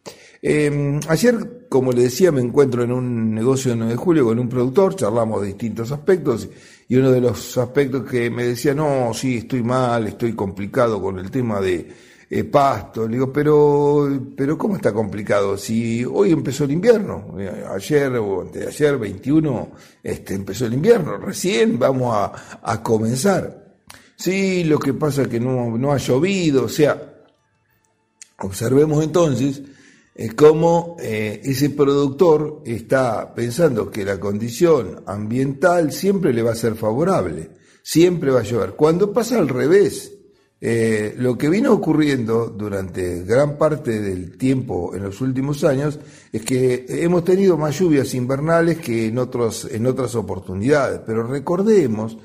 Eh, 0.47 1.01
ayer, 1.09 1.69
como 1.71 1.91
le 1.91 2.03
decía, 2.03 2.31
me 2.31 2.43
encuentro 2.43 2.83
en 2.83 2.93
un 2.93 3.35
negocio 3.35 3.71
de 3.71 3.79
9 3.79 3.93
de 3.93 3.97
julio 3.97 4.27
con 4.27 4.39
un 4.39 4.51
productor, 4.51 4.95
charlamos 4.95 5.41
de 5.41 5.47
distintos 5.47 5.91
aspectos 5.91 6.51
y 6.89 6.97
uno 6.97 7.11
de 7.11 7.21
los 7.21 7.57
aspectos 7.57 8.09
que 8.09 8.31
me 8.31 8.45
decía, 8.45 8.75
no, 8.75 9.13
sí, 9.15 9.39
estoy 9.39 9.63
mal, 9.63 10.07
estoy 10.07 10.35
complicado 10.35 11.01
con 11.01 11.19
el 11.19 11.31
tema 11.31 11.61
de 11.61 11.89
eh, 12.29 12.45
pasto. 12.45 13.07
Le 13.07 13.15
digo, 13.15 13.33
pero, 13.33 14.09
pero 14.37 14.59
¿cómo 14.59 14.77
está 14.77 14.93
complicado? 14.93 15.57
Si 15.57 16.05
hoy 16.05 16.33
empezó 16.33 16.65
el 16.65 16.73
invierno, 16.73 17.37
eh, 17.39 17.65
ayer 17.75 18.17
o 18.17 18.43
antes 18.43 18.63
de 18.63 18.69
ayer, 18.69 18.99
21, 18.99 19.73
este, 20.03 20.35
empezó 20.35 20.67
el 20.67 20.75
invierno, 20.75 21.17
recién 21.17 21.79
vamos 21.79 22.15
a, 22.15 22.61
a 22.63 22.83
comenzar. 22.83 23.77
Sí, 24.17 24.65
lo 24.65 24.79
que 24.79 24.95
pasa 24.95 25.23
es 25.23 25.29
que 25.29 25.41
no, 25.41 25.77
no 25.77 25.93
ha 25.93 25.97
llovido, 25.97 26.65
o 26.65 26.69
sea, 26.69 27.15
observemos 28.39 29.03
entonces 29.03 29.63
es 30.15 30.35
como 30.35 30.97
eh, 31.01 31.41
ese 31.43 31.71
productor 31.71 32.63
está 32.65 33.35
pensando 33.35 33.91
que 33.91 34.05
la 34.05 34.21
condición 34.21 35.03
ambiental 35.07 35.93
siempre 35.93 36.33
le 36.33 36.43
va 36.43 36.53
a 36.53 36.57
ser 36.57 36.77
favorable, 36.77 37.51
siempre 37.83 38.31
va 38.31 38.41
a 38.41 38.45
llover. 38.45 38.75
Cuando 38.75 39.13
pasa 39.13 39.39
al 39.39 39.49
revés, 39.49 40.13
eh, 40.61 41.15
lo 41.19 41.37
que 41.37 41.49
vino 41.49 41.73
ocurriendo 41.73 42.47
durante 42.47 43.25
gran 43.25 43.59
parte 43.59 44.01
del 44.01 44.39
tiempo 44.39 44.95
en 44.95 45.03
los 45.03 45.21
últimos 45.21 45.65
años 45.65 45.99
es 46.33 46.43
que 46.43 46.87
hemos 46.89 47.25
tenido 47.25 47.59
más 47.59 47.79
lluvias 47.79 48.15
invernales 48.15 48.79
que 48.79 49.09
en, 49.09 49.19
otros, 49.19 49.69
en 49.71 49.85
otras 49.87 50.15
oportunidades, 50.15 51.01
pero 51.05 51.27
recordemos 51.27 52.17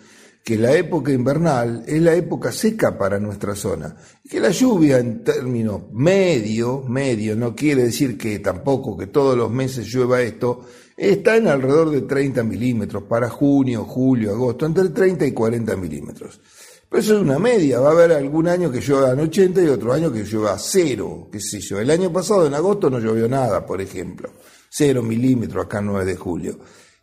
que 0.43 0.57
la 0.57 0.73
época 0.73 1.11
invernal 1.11 1.83
es 1.85 2.01
la 2.01 2.15
época 2.15 2.51
seca 2.51 2.97
para 2.97 3.19
nuestra 3.19 3.55
zona. 3.55 3.95
Que 4.27 4.39
la 4.39 4.49
lluvia 4.49 4.99
en 4.99 5.23
términos 5.23 5.83
medio, 5.91 6.83
medio, 6.87 7.35
no 7.35 7.55
quiere 7.55 7.83
decir 7.83 8.17
que 8.17 8.39
tampoco 8.39 8.97
que 8.97 9.07
todos 9.07 9.37
los 9.37 9.51
meses 9.51 9.87
llueva 9.87 10.21
esto, 10.21 10.65
está 10.97 11.37
en 11.37 11.47
alrededor 11.47 11.91
de 11.91 12.01
30 12.01 12.43
milímetros 12.43 13.03
para 13.03 13.29
junio, 13.29 13.85
julio, 13.85 14.31
agosto, 14.31 14.65
entre 14.65 14.89
30 14.89 15.27
y 15.27 15.31
40 15.31 15.75
milímetros. 15.75 16.41
Pero 16.89 17.01
eso 17.01 17.15
es 17.17 17.21
una 17.21 17.37
media, 17.37 17.79
va 17.79 17.89
a 17.89 17.91
haber 17.91 18.13
algún 18.13 18.47
año 18.47 18.71
que 18.71 18.81
llueva 18.81 19.11
en 19.11 19.19
80 19.19 19.61
y 19.61 19.67
otro 19.67 19.93
año 19.93 20.11
que 20.11 20.23
llueva 20.23 20.57
cero, 20.57 21.29
qué 21.31 21.39
sé 21.39 21.59
yo. 21.59 21.79
El 21.79 21.91
año 21.91 22.11
pasado 22.11 22.47
en 22.47 22.55
agosto 22.55 22.89
no 22.89 22.99
llovió 22.99 23.29
nada, 23.29 23.63
por 23.63 23.79
ejemplo, 23.79 24.31
cero 24.69 25.03
milímetros 25.03 25.65
acá 25.65 25.79
en 25.79 25.85
9 25.85 26.05
de 26.05 26.15
julio. 26.15 26.59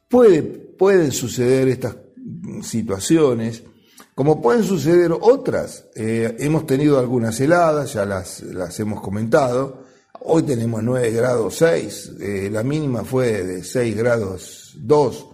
Puede, 0.09 0.43
pueden 0.43 1.13
suceder 1.13 1.69
estas 1.69 1.95
situaciones, 2.63 3.63
como 4.15 4.41
pueden 4.41 4.65
suceder 4.65 5.13
otras. 5.13 5.87
Eh, 5.95 6.37
hemos 6.39 6.67
tenido 6.67 6.99
algunas 6.99 7.39
heladas, 7.41 7.93
ya 7.93 8.05
las, 8.05 8.41
las 8.43 8.79
hemos 8.81 9.01
comentado. 9.01 9.85
Hoy 10.21 10.43
tenemos 10.43 10.83
9 10.83 11.11
grados 11.11 11.57
6, 11.57 12.13
eh, 12.21 12.49
la 12.51 12.63
mínima 12.63 13.05
fue 13.05 13.45
de 13.45 13.63
6 13.63 13.97
grados 13.97 14.75
2, 14.79 15.27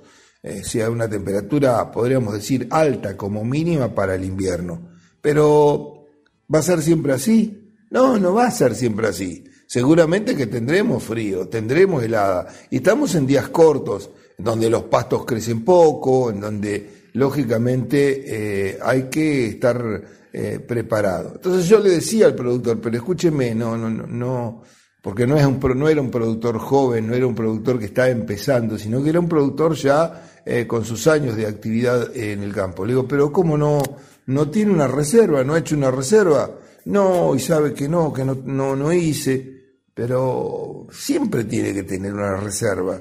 eh, 0.43 0.63
sea 0.65 0.91
una 0.91 1.09
temperatura, 1.09 1.91
podríamos 1.91 2.35
decir, 2.35 2.67
alta 2.71 3.17
como 3.17 3.45
mínima 3.45 3.95
para 3.95 4.17
el 4.17 4.25
invierno. 4.25 4.91
Pero, 5.21 6.09
¿va 6.53 6.59
a 6.59 6.63
ser 6.63 6.83
siempre 6.83 7.13
así? 7.13 7.73
No, 7.91 8.19
no 8.19 8.35
va 8.35 8.47
a 8.47 8.51
ser 8.51 8.75
siempre 8.75 9.09
así. 9.09 9.45
Seguramente 9.67 10.37
que 10.37 10.47
tendremos 10.47 11.03
frío, 11.03 11.49
tendremos 11.49 12.03
helada. 12.03 12.49
Y 12.69 12.77
estamos 12.77 13.15
en 13.15 13.27
días 13.27 13.49
cortos 13.49 14.11
donde 14.37 14.69
los 14.69 14.83
pastos 14.85 15.25
crecen 15.25 15.65
poco, 15.65 16.31
en 16.31 16.41
donde 16.41 17.02
lógicamente 17.13 18.71
eh, 18.71 18.79
hay 18.83 19.05
que 19.05 19.47
estar 19.47 20.03
eh, 20.33 20.59
preparado. 20.67 21.33
Entonces 21.35 21.69
yo 21.69 21.79
le 21.79 21.91
decía 21.91 22.27
al 22.27 22.35
productor, 22.35 22.81
pero 22.81 22.97
escúcheme, 22.97 23.55
no, 23.55 23.77
no, 23.77 23.91
no, 23.91 24.07
no, 24.07 24.63
porque 25.03 25.27
no, 25.27 25.37
es 25.37 25.45
un, 25.45 25.61
no 25.77 25.89
era 25.89 26.01
un 26.01 26.11
productor 26.11 26.59
joven, 26.59 27.09
no 27.09 27.15
era 27.15 27.27
un 27.27 27.35
productor 27.35 27.79
que 27.79 27.87
estaba 27.87 28.09
empezando, 28.09 28.79
sino 28.79 29.03
que 29.03 29.11
era 29.11 29.21
un 29.21 29.29
productor 29.29 29.75
ya 29.75 30.41
eh, 30.45 30.67
con 30.67 30.85
sus 30.85 31.07
años 31.07 31.37
de 31.37 31.47
actividad 31.47 32.17
en 32.17 32.43
el 32.43 32.53
campo. 32.53 32.85
Le 32.85 32.93
digo, 32.93 33.07
pero 33.07 33.33
¿cómo 33.33 33.59
no, 33.59 33.83
no 34.27 34.51
tiene 34.51 34.73
una 34.73 34.89
reserva, 34.89 35.45
no 35.45 35.55
ha 35.55 35.59
hecho 35.59 35.77
una 35.77 35.91
reserva. 35.91 36.51
No, 36.85 37.35
y 37.35 37.41
sabe 37.41 37.73
que 37.73 37.89
no, 37.89 38.13
que 38.13 38.25
no, 38.25 38.37
no, 38.45 38.75
no 38.75 38.93
hice, 38.93 39.77
pero 39.95 40.87
siempre 40.91 41.45
tiene 41.45 41.73
que 41.73 41.85
tener 41.85 42.13
una 42.13 42.37
reserva. 42.37 43.01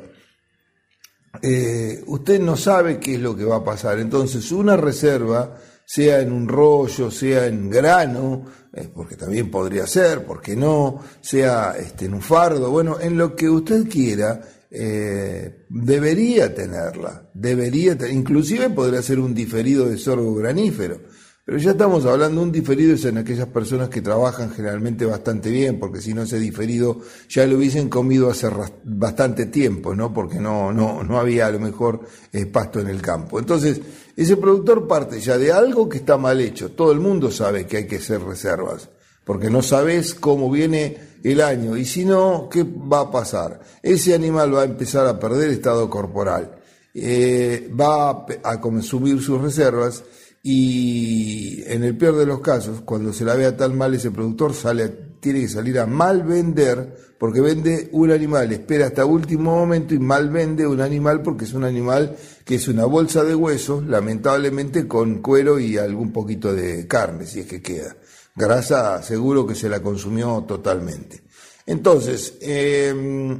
Eh, 1.42 2.04
usted 2.08 2.40
no 2.40 2.56
sabe 2.56 3.00
qué 3.00 3.16
es 3.16 3.22
lo 3.22 3.36
que 3.36 3.46
va 3.46 3.58
a 3.58 3.64
pasar. 3.64 4.00
Entonces, 4.00 4.52
una 4.52 4.78
reserva, 4.78 5.58
sea 5.86 6.22
en 6.22 6.32
un 6.32 6.48
rollo, 6.48 7.12
sea 7.12 7.48
en 7.48 7.70
grano, 7.70 8.46
eh, 8.74 8.90
porque 8.94 9.16
también 9.16 9.52
podría 9.52 9.86
ser, 9.88 10.26
porque 10.26 10.56
no, 10.56 11.02
sea 11.20 11.76
este, 11.78 12.06
en 12.06 12.14
un 12.14 12.22
fardo, 12.22 12.72
bueno, 12.72 12.98
en 13.00 13.18
lo 13.18 13.36
que 13.36 13.50
usted 13.50 13.90
quiera, 13.90 14.42
eh, 14.70 15.66
debería 15.68 16.56
tenerla, 16.56 17.30
debería, 17.34 17.98
inclusive 18.10 18.70
podría 18.70 19.02
ser 19.02 19.20
un 19.20 19.34
diferido 19.34 19.90
de 19.90 19.98
sorgo 19.98 20.34
granífero. 20.36 21.02
Pero 21.44 21.58
ya 21.58 21.72
estamos 21.72 22.06
hablando, 22.06 22.44
un 22.44 22.52
diferido 22.52 22.94
es 22.94 23.04
en 23.06 23.18
aquellas 23.18 23.48
personas 23.48 23.90
que 23.90 24.02
trabajan 24.02 24.52
generalmente 24.52 25.06
bastante 25.06 25.50
bien, 25.50 25.80
porque 25.80 26.00
si 26.00 26.14
no 26.14 26.22
ese 26.22 26.38
diferido 26.38 27.00
ya 27.28 27.48
lo 27.48 27.58
hubiesen 27.58 27.90
comido 27.90 28.30
hace 28.30 28.48
bastante 28.84 29.48
tiempo, 29.48 29.96
¿no? 29.96 30.14
Porque 30.14 30.40
no, 30.40 30.72
no, 30.72 31.04
no 31.04 31.20
había 31.20 31.48
a 31.48 31.52
lo 31.52 31.60
mejor 31.60 32.02
eh, 32.32 32.46
pasto 32.46 32.80
en 32.80 32.90
el 32.90 33.02
campo. 33.02 33.40
Entonces, 33.40 33.82
ese 34.16 34.38
productor 34.38 34.88
parte 34.88 35.20
ya 35.20 35.40
de 35.40 35.52
algo 35.52 35.90
que 35.90 35.98
está 35.98 36.16
mal 36.16 36.40
hecho. 36.40 36.72
Todo 36.74 36.92
el 36.92 37.00
mundo 37.00 37.32
sabe 37.32 37.66
que 37.66 37.78
hay 37.78 37.88
que 37.88 37.96
hacer 37.96 38.22
reservas, 38.22 38.90
porque 39.24 39.50
no 39.50 39.64
sabes 39.64 40.14
cómo 40.14 40.52
viene 40.52 40.96
el 41.24 41.42
año, 41.42 41.76
y 41.76 41.86
si 41.86 42.06
no, 42.06 42.50
¿qué 42.52 42.64
va 42.64 43.02
a 43.02 43.12
pasar? 43.12 43.62
Ese 43.82 44.14
animal 44.14 44.56
va 44.56 44.62
a 44.62 44.66
empezar 44.66 45.08
a 45.08 45.20
perder 45.20 45.50
estado 45.50 45.90
corporal, 45.90 46.56
eh, 46.94 47.68
va 47.80 48.28
a 48.44 48.62
consumir 48.62 49.22
sus 49.22 49.42
reservas, 49.42 50.04
y 50.44 51.64
en 51.68 51.84
el 51.84 51.96
peor 51.96 52.18
de 52.18 52.26
los 52.26 52.42
casos, 52.42 52.82
cuando 52.82 53.14
se 53.14 53.26
la 53.26 53.36
vea 53.36 53.56
tan 53.56 53.78
mal 53.78 53.94
ese 53.94 54.10
productor, 54.10 54.54
sale, 54.54 54.90
tiene 55.20 55.42
que 55.42 55.48
salir 55.48 55.78
a 55.80 55.86
mal 55.86 56.24
vender, 56.24 57.16
porque 57.20 57.42
vende 57.42 57.90
un 57.92 58.10
animal, 58.10 58.52
espera 58.52 58.88
hasta 58.88 59.06
último 59.06 59.56
momento 59.56 59.94
y 59.94 60.00
mal 60.00 60.30
vende 60.30 60.66
un 60.66 60.82
animal 60.82 61.22
porque 61.22 61.46
es 61.46 61.54
un 61.54 61.64
animal 61.64 62.16
que 62.44 62.56
es 62.56 62.68
una 62.68 62.86
bolsa 62.86 63.24
de 63.24 63.36
huesos, 63.36 63.86
lamentablemente 63.86 64.88
con 64.88 65.22
cuero 65.22 65.60
y 65.60 65.78
algún 65.78 66.12
poquito 66.12 66.54
de 66.54 66.88
carne, 66.88 67.28
si 67.28 67.42
es 67.42 67.46
que 67.46 67.62
queda. 67.62 67.96
Grasa 68.36 69.04
seguro 69.04 69.46
que 69.46 69.54
se 69.54 69.70
la 69.70 69.84
consumió 69.84 70.44
totalmente. 70.48 71.22
Entonces, 71.68 72.34
eh, 72.42 73.38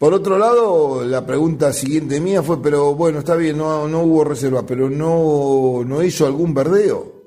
por 0.00 0.14
otro 0.14 0.38
lado, 0.38 1.04
la 1.04 1.26
pregunta 1.26 1.74
siguiente 1.74 2.22
mía 2.22 2.42
fue, 2.42 2.62
pero 2.62 2.94
bueno, 2.94 3.18
está 3.18 3.36
bien, 3.36 3.58
no, 3.58 3.86
no 3.86 4.00
hubo 4.00 4.24
reserva, 4.24 4.64
pero 4.64 4.88
no, 4.88 5.82
no 5.84 6.02
hizo 6.02 6.24
algún 6.24 6.54
verdeo. 6.54 7.20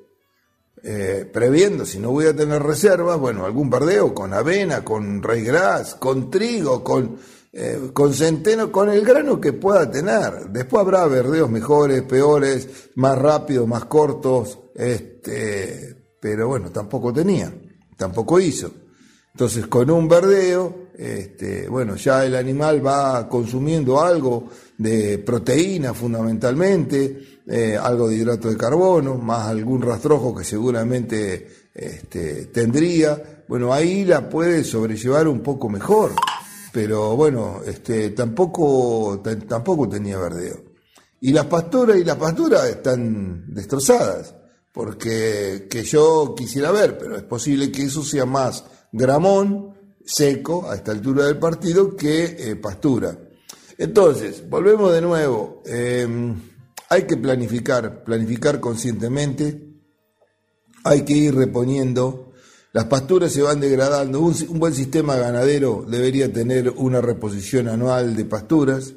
Eh, 0.82 1.30
previendo, 1.32 1.86
si 1.86 2.00
no 2.00 2.10
voy 2.10 2.25
a 2.25 2.36
tener 2.36 2.63
reservas, 2.63 3.20
bueno, 3.20 3.46
algún 3.46 3.70
verdeo 3.70 4.15
con 4.15 4.34
avena, 4.34 4.84
con 4.84 5.22
gras, 5.22 5.94
con 5.94 6.32
trigo, 6.32 6.83
con, 6.83 7.20
eh, 7.51 7.92
con 7.94 8.12
centeno, 8.12 8.72
con 8.72 8.90
el 8.90 9.05
grano 9.05 9.40
que 9.40 9.53
pueda 9.53 9.92
tener. 9.92 10.50
Después 10.50 10.81
habrá 10.81 11.05
verdeos 11.05 11.51
mejores, 11.51 12.01
peores, 12.01 12.90
más 12.96 13.20
rápidos, 13.20 13.68
más 13.68 13.86
cortos, 13.86 14.57
este, 14.74 16.16
pero 16.20 16.48
bueno, 16.48 16.72
tampoco 16.72 17.14
tenía, 17.14 17.53
tampoco 17.96 18.40
hizo. 18.40 18.72
Entonces, 19.33 19.65
con 19.65 19.89
un 19.89 20.07
verdeo, 20.07 20.89
este, 20.96 21.67
bueno, 21.67 21.96
ya 21.96 22.24
el 22.24 22.35
animal 22.35 22.85
va 22.85 23.27
consumiendo 23.27 24.00
algo 24.00 24.48
de 24.77 25.17
proteína 25.17 25.91
fundamentalmente, 25.96 27.41
eh, 27.48 27.75
algo 27.75 28.09
de 28.09 28.17
hidrato 28.17 28.50
de 28.50 28.57
carbono, 28.57 29.15
más 29.15 29.48
algún 29.48 29.81
rastrojo 29.81 30.35
que 30.35 30.43
seguramente 30.43 31.48
este, 31.74 32.46
tendría. 32.48 33.43
Bueno, 33.48 33.74
ahí 33.74 34.05
la 34.05 34.29
puede 34.29 34.63
sobrellevar 34.63 35.27
un 35.27 35.41
poco 35.41 35.67
mejor, 35.67 36.11
pero 36.72 37.15
bueno, 37.15 37.61
este, 37.65 38.11
tampoco, 38.11 39.24
tampoco 39.48 39.89
tenía 39.89 40.19
verdeo. 40.19 40.61
Y 41.22 41.31
las 41.31 41.48
pasturas 41.48 41.98
y 41.98 42.03
las 42.03 42.17
pasturas 42.17 42.69
están 42.69 43.51
destrozadas, 43.51 44.35
porque 44.72 45.67
que 45.67 45.83
yo 45.83 46.35
quisiera 46.37 46.72
ver, 46.72 47.00
pero 47.00 47.17
es 47.17 47.24
posible 47.24 47.72
que 47.72 47.85
eso 47.85 48.03
sea 48.03 48.27
más 48.27 48.63
gramón 48.94 49.74
seco 50.06 50.70
a 50.70 50.75
esta 50.75 50.92
altura 50.92 51.25
del 51.25 51.38
partido 51.38 51.96
que 51.96 52.24
eh, 52.24 52.56
pastura. 52.56 53.18
Entonces, 53.77 54.48
volvemos 54.48 54.94
de 54.94 55.01
nuevo. 55.01 55.64
Em, 55.66 56.36
hay 56.90 57.03
que 57.03 57.18
planificar, 57.18 58.03
planificar 58.03 58.60
conscientemente. 58.60 59.74
Hay 60.84 61.03
que 61.03 61.14
ir 61.14 61.36
reponiendo. 61.36 62.34
Las 62.72 62.86
pasturas 62.86 63.32
se 63.32 63.42
van 63.42 63.60
degradando. 63.60 64.20
Un, 64.20 64.60
buen 64.60 64.74
sistema 64.74 65.16
ganadero 65.16 65.86
debería 65.88 66.32
tener 66.32 66.70
una 66.70 67.01
reposición 67.01 67.68
anual 67.68 68.16
de 68.16 68.25
pasturas. 68.25 68.94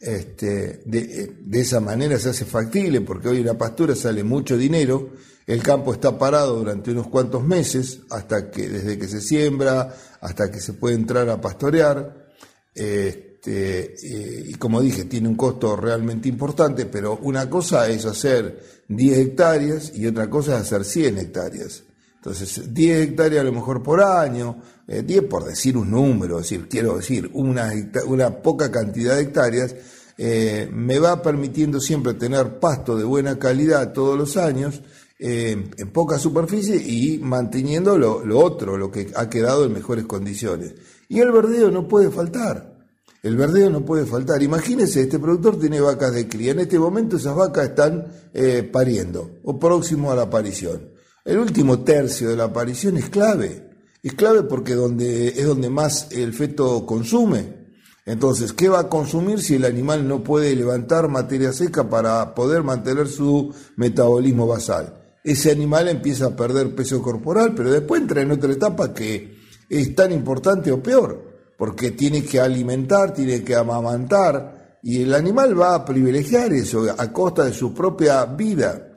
Este, 0.00 0.82
de, 0.84 0.98
eh, 0.98 1.36
de 1.40 1.60
esa 1.60 1.80
manera 1.80 2.18
se 2.18 2.28
hace 2.28 2.44
factible 2.44 3.00
porque 3.00 3.28
hoy 3.28 3.42
la 3.42 3.56
pastura 3.56 3.94
sale 3.96 4.22
mucho 4.22 4.56
dinero 4.56 5.10
el 5.46 5.62
campo 5.62 5.92
está 5.92 6.18
parado 6.18 6.56
durante 6.56 6.90
unos 6.90 7.06
cuantos 7.06 7.44
meses, 7.44 8.00
hasta 8.10 8.50
que, 8.50 8.68
desde 8.68 8.98
que 8.98 9.06
se 9.06 9.20
siembra 9.20 9.94
hasta 10.20 10.50
que 10.50 10.60
se 10.60 10.72
puede 10.72 10.96
entrar 10.96 11.28
a 11.28 11.40
pastorear. 11.40 12.26
Este, 12.74 13.94
eh, 13.94 14.44
y 14.48 14.54
como 14.54 14.80
dije, 14.80 15.04
tiene 15.04 15.28
un 15.28 15.36
costo 15.36 15.76
realmente 15.76 16.28
importante, 16.28 16.86
pero 16.86 17.18
una 17.22 17.48
cosa 17.48 17.88
es 17.88 18.04
hacer 18.06 18.60
10 18.88 19.18
hectáreas 19.18 19.92
y 19.94 20.06
otra 20.06 20.28
cosa 20.28 20.56
es 20.56 20.62
hacer 20.62 20.84
100 20.84 21.18
hectáreas. 21.18 21.84
Entonces, 22.16 22.74
10 22.74 23.08
hectáreas 23.08 23.42
a 23.42 23.44
lo 23.44 23.52
mejor 23.52 23.84
por 23.84 24.02
año, 24.02 24.60
10 24.88 25.08
eh, 25.08 25.22
por 25.22 25.44
decir 25.44 25.76
un 25.76 25.92
número, 25.92 26.38
decir, 26.38 26.66
quiero 26.68 26.96
decir, 26.96 27.30
una, 27.34 27.72
una 28.06 28.30
poca 28.42 28.72
cantidad 28.72 29.14
de 29.14 29.22
hectáreas, 29.22 29.76
eh, 30.18 30.68
me 30.72 30.98
va 30.98 31.22
permitiendo 31.22 31.78
siempre 31.78 32.14
tener 32.14 32.58
pasto 32.58 32.96
de 32.96 33.04
buena 33.04 33.38
calidad 33.38 33.92
todos 33.92 34.18
los 34.18 34.36
años 34.36 34.82
en 35.18 35.70
poca 35.92 36.18
superficie 36.18 36.76
y 36.76 37.18
manteniendo 37.18 37.96
lo, 37.96 38.38
otro, 38.38 38.76
lo 38.76 38.90
que 38.90 39.10
ha 39.14 39.28
quedado 39.30 39.64
en 39.64 39.72
mejores 39.72 40.04
condiciones. 40.04 40.74
Y 41.08 41.20
el 41.20 41.32
verdeo 41.32 41.70
no 41.70 41.88
puede 41.88 42.10
faltar. 42.10 42.74
El 43.22 43.36
verdeo 43.36 43.70
no 43.70 43.84
puede 43.84 44.06
faltar. 44.06 44.42
Imagínense, 44.42 45.00
este 45.00 45.18
productor 45.18 45.58
tiene 45.58 45.80
vacas 45.80 46.12
de 46.12 46.28
cría. 46.28 46.52
En 46.52 46.60
este 46.60 46.78
momento 46.78 47.16
esas 47.16 47.34
vacas 47.34 47.70
están 47.70 48.06
eh, 48.34 48.62
pariendo 48.62 49.38
o 49.44 49.58
próximo 49.58 50.12
a 50.12 50.16
la 50.16 50.22
aparición. 50.22 50.90
El 51.24 51.38
último 51.38 51.80
tercio 51.80 52.28
de 52.28 52.36
la 52.36 52.44
aparición 52.44 52.96
es 52.96 53.08
clave. 53.08 53.70
Es 54.02 54.14
clave 54.14 54.44
porque 54.44 54.72
es 54.72 55.46
donde 55.46 55.70
más 55.70 56.12
el 56.12 56.32
feto 56.34 56.86
consume. 56.86 57.66
Entonces, 58.04 58.52
¿qué 58.52 58.68
va 58.68 58.78
a 58.78 58.88
consumir 58.88 59.42
si 59.42 59.56
el 59.56 59.64
animal 59.64 60.06
no 60.06 60.22
puede 60.22 60.54
levantar 60.54 61.08
materia 61.08 61.52
seca 61.52 61.90
para 61.90 62.36
poder 62.36 62.62
mantener 62.62 63.08
su 63.08 63.52
metabolismo 63.74 64.46
basal? 64.46 65.05
Ese 65.26 65.50
animal 65.50 65.88
empieza 65.88 66.26
a 66.26 66.36
perder 66.36 66.72
peso 66.72 67.02
corporal, 67.02 67.52
pero 67.52 67.72
después 67.72 68.00
entra 68.00 68.22
en 68.22 68.30
otra 68.30 68.52
etapa 68.52 68.94
que 68.94 69.36
es 69.68 69.92
tan 69.96 70.12
importante 70.12 70.70
o 70.70 70.80
peor, 70.80 71.50
porque 71.58 71.90
tiene 71.90 72.24
que 72.24 72.38
alimentar, 72.38 73.12
tiene 73.12 73.42
que 73.42 73.56
amamantar, 73.56 74.78
y 74.84 75.02
el 75.02 75.12
animal 75.12 75.60
va 75.60 75.74
a 75.74 75.84
privilegiar 75.84 76.52
eso 76.52 76.86
a 76.96 77.12
costa 77.12 77.44
de 77.44 77.52
su 77.52 77.74
propia 77.74 78.24
vida. 78.24 78.88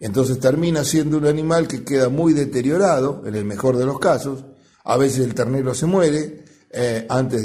Entonces 0.00 0.40
termina 0.40 0.84
siendo 0.84 1.18
un 1.18 1.26
animal 1.26 1.68
que 1.68 1.84
queda 1.84 2.08
muy 2.08 2.32
deteriorado, 2.32 3.22
en 3.26 3.34
el 3.34 3.44
mejor 3.44 3.76
de 3.76 3.84
los 3.84 3.98
casos, 3.98 4.42
a 4.84 4.96
veces 4.96 5.26
el 5.26 5.34
ternero 5.34 5.74
se 5.74 5.84
muere 5.84 6.44
eh, 6.70 7.04
antes 7.10 7.44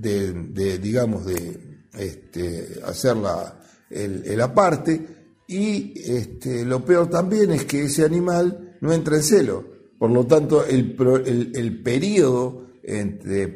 de, 0.00 0.78
digamos, 0.78 1.26
de 1.26 1.80
este, 1.98 2.80
hacer 2.86 3.16
la, 3.16 3.58
el, 3.90 4.22
el 4.24 4.40
aparte, 4.40 5.21
y 5.46 5.92
este, 5.96 6.64
lo 6.64 6.84
peor 6.84 7.08
también 7.08 7.52
es 7.52 7.64
que 7.64 7.84
ese 7.84 8.04
animal 8.04 8.76
no 8.80 8.92
entra 8.92 9.16
en 9.16 9.22
celo. 9.22 9.64
Por 9.98 10.10
lo 10.10 10.26
tanto, 10.26 10.64
el, 10.64 10.96
el, 11.54 11.82
periodo 11.82 12.66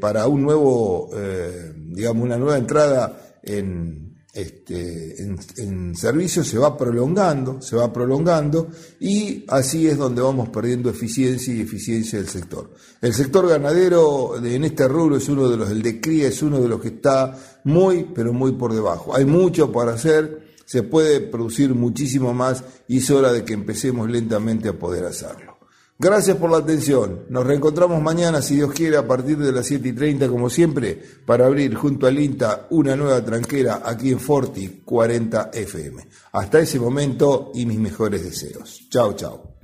para 0.01 0.29
un 0.29 0.42
nuevo, 0.42 1.11
eh, 1.14 1.72
digamos, 1.75 2.25
una 2.25 2.37
nueva 2.37 2.57
entrada 2.57 3.38
en, 3.42 4.07
este, 4.37 5.16
en, 5.22 5.96
servicio 5.96 6.44
se 6.44 6.59
va 6.59 6.77
prolongando, 6.77 7.62
se 7.62 7.75
va 7.75 7.90
prolongando 7.90 8.68
y 9.01 9.44
así 9.49 9.88
es 9.88 9.96
donde 9.96 10.20
vamos 10.20 10.51
perdiendo 10.51 10.90
eficiencia 10.90 11.55
y 11.55 11.62
eficiencia 11.62 12.18
del 12.18 12.29
sector. 12.29 12.70
El 13.01 13.14
sector 13.14 13.49
ganadero 13.49 14.37
en 14.37 14.64
este 14.64 14.87
rubro 14.87 15.16
es 15.16 15.29
uno 15.29 15.49
de 15.49 15.57
los, 15.57 15.70
el 15.70 15.83
de 15.83 16.01
cría 16.01 16.29
es 16.29 16.42
uno 16.42 16.61
de 16.61 16.68
los 16.68 16.81
que 16.81 16.88
está 16.88 17.35
muy, 17.64 18.11
pero 18.14 18.33
muy 18.33 18.53
por 18.53 18.75
debajo. 18.75 19.16
Hay 19.16 19.25
mucho 19.25 19.72
para 19.72 19.94
hacer 19.94 20.45
se 20.66 20.83
puede 20.83 21.20
producir 21.20 21.74
muchísimo 21.74 22.35
más 22.35 22.62
y 22.87 22.98
es 22.98 23.11
hora 23.11 23.33
de 23.33 23.44
que 23.44 23.55
empecemos 23.55 24.11
lentamente 24.11 24.68
a 24.68 24.79
poder 24.79 25.07
hacerlo. 25.07 25.57
Gracias 25.98 26.37
por 26.37 26.50
la 26.50 26.59
atención. 26.59 27.24
Nos 27.31 27.46
reencontramos 27.46 28.02
mañana, 28.02 28.42
si 28.42 28.57
Dios 28.57 28.72
quiere, 28.72 28.98
a 28.98 29.07
partir 29.07 29.38
de 29.38 29.50
las 29.50 29.66
7 29.66 29.88
y 29.88 29.92
30, 29.94 30.29
como 30.29 30.50
siempre, 30.50 31.00
para 31.24 31.46
abrir 31.46 31.74
junto 31.74 32.07
al 32.07 32.18
INTA 32.18 32.66
una 32.68 32.94
nueva 32.96 33.24
tranquera 33.24 33.81
aquí 33.83 34.11
en 34.11 34.20
Forti 34.20 34.83
40 34.85 35.50
FM. 35.55 36.07
Hasta 36.33 36.59
ese 36.59 36.79
momento 36.79 37.50
y 37.55 37.64
mis 37.64 37.79
mejores 37.79 38.22
deseos. 38.22 38.87
Chao, 38.90 39.14
chao. 39.14 39.55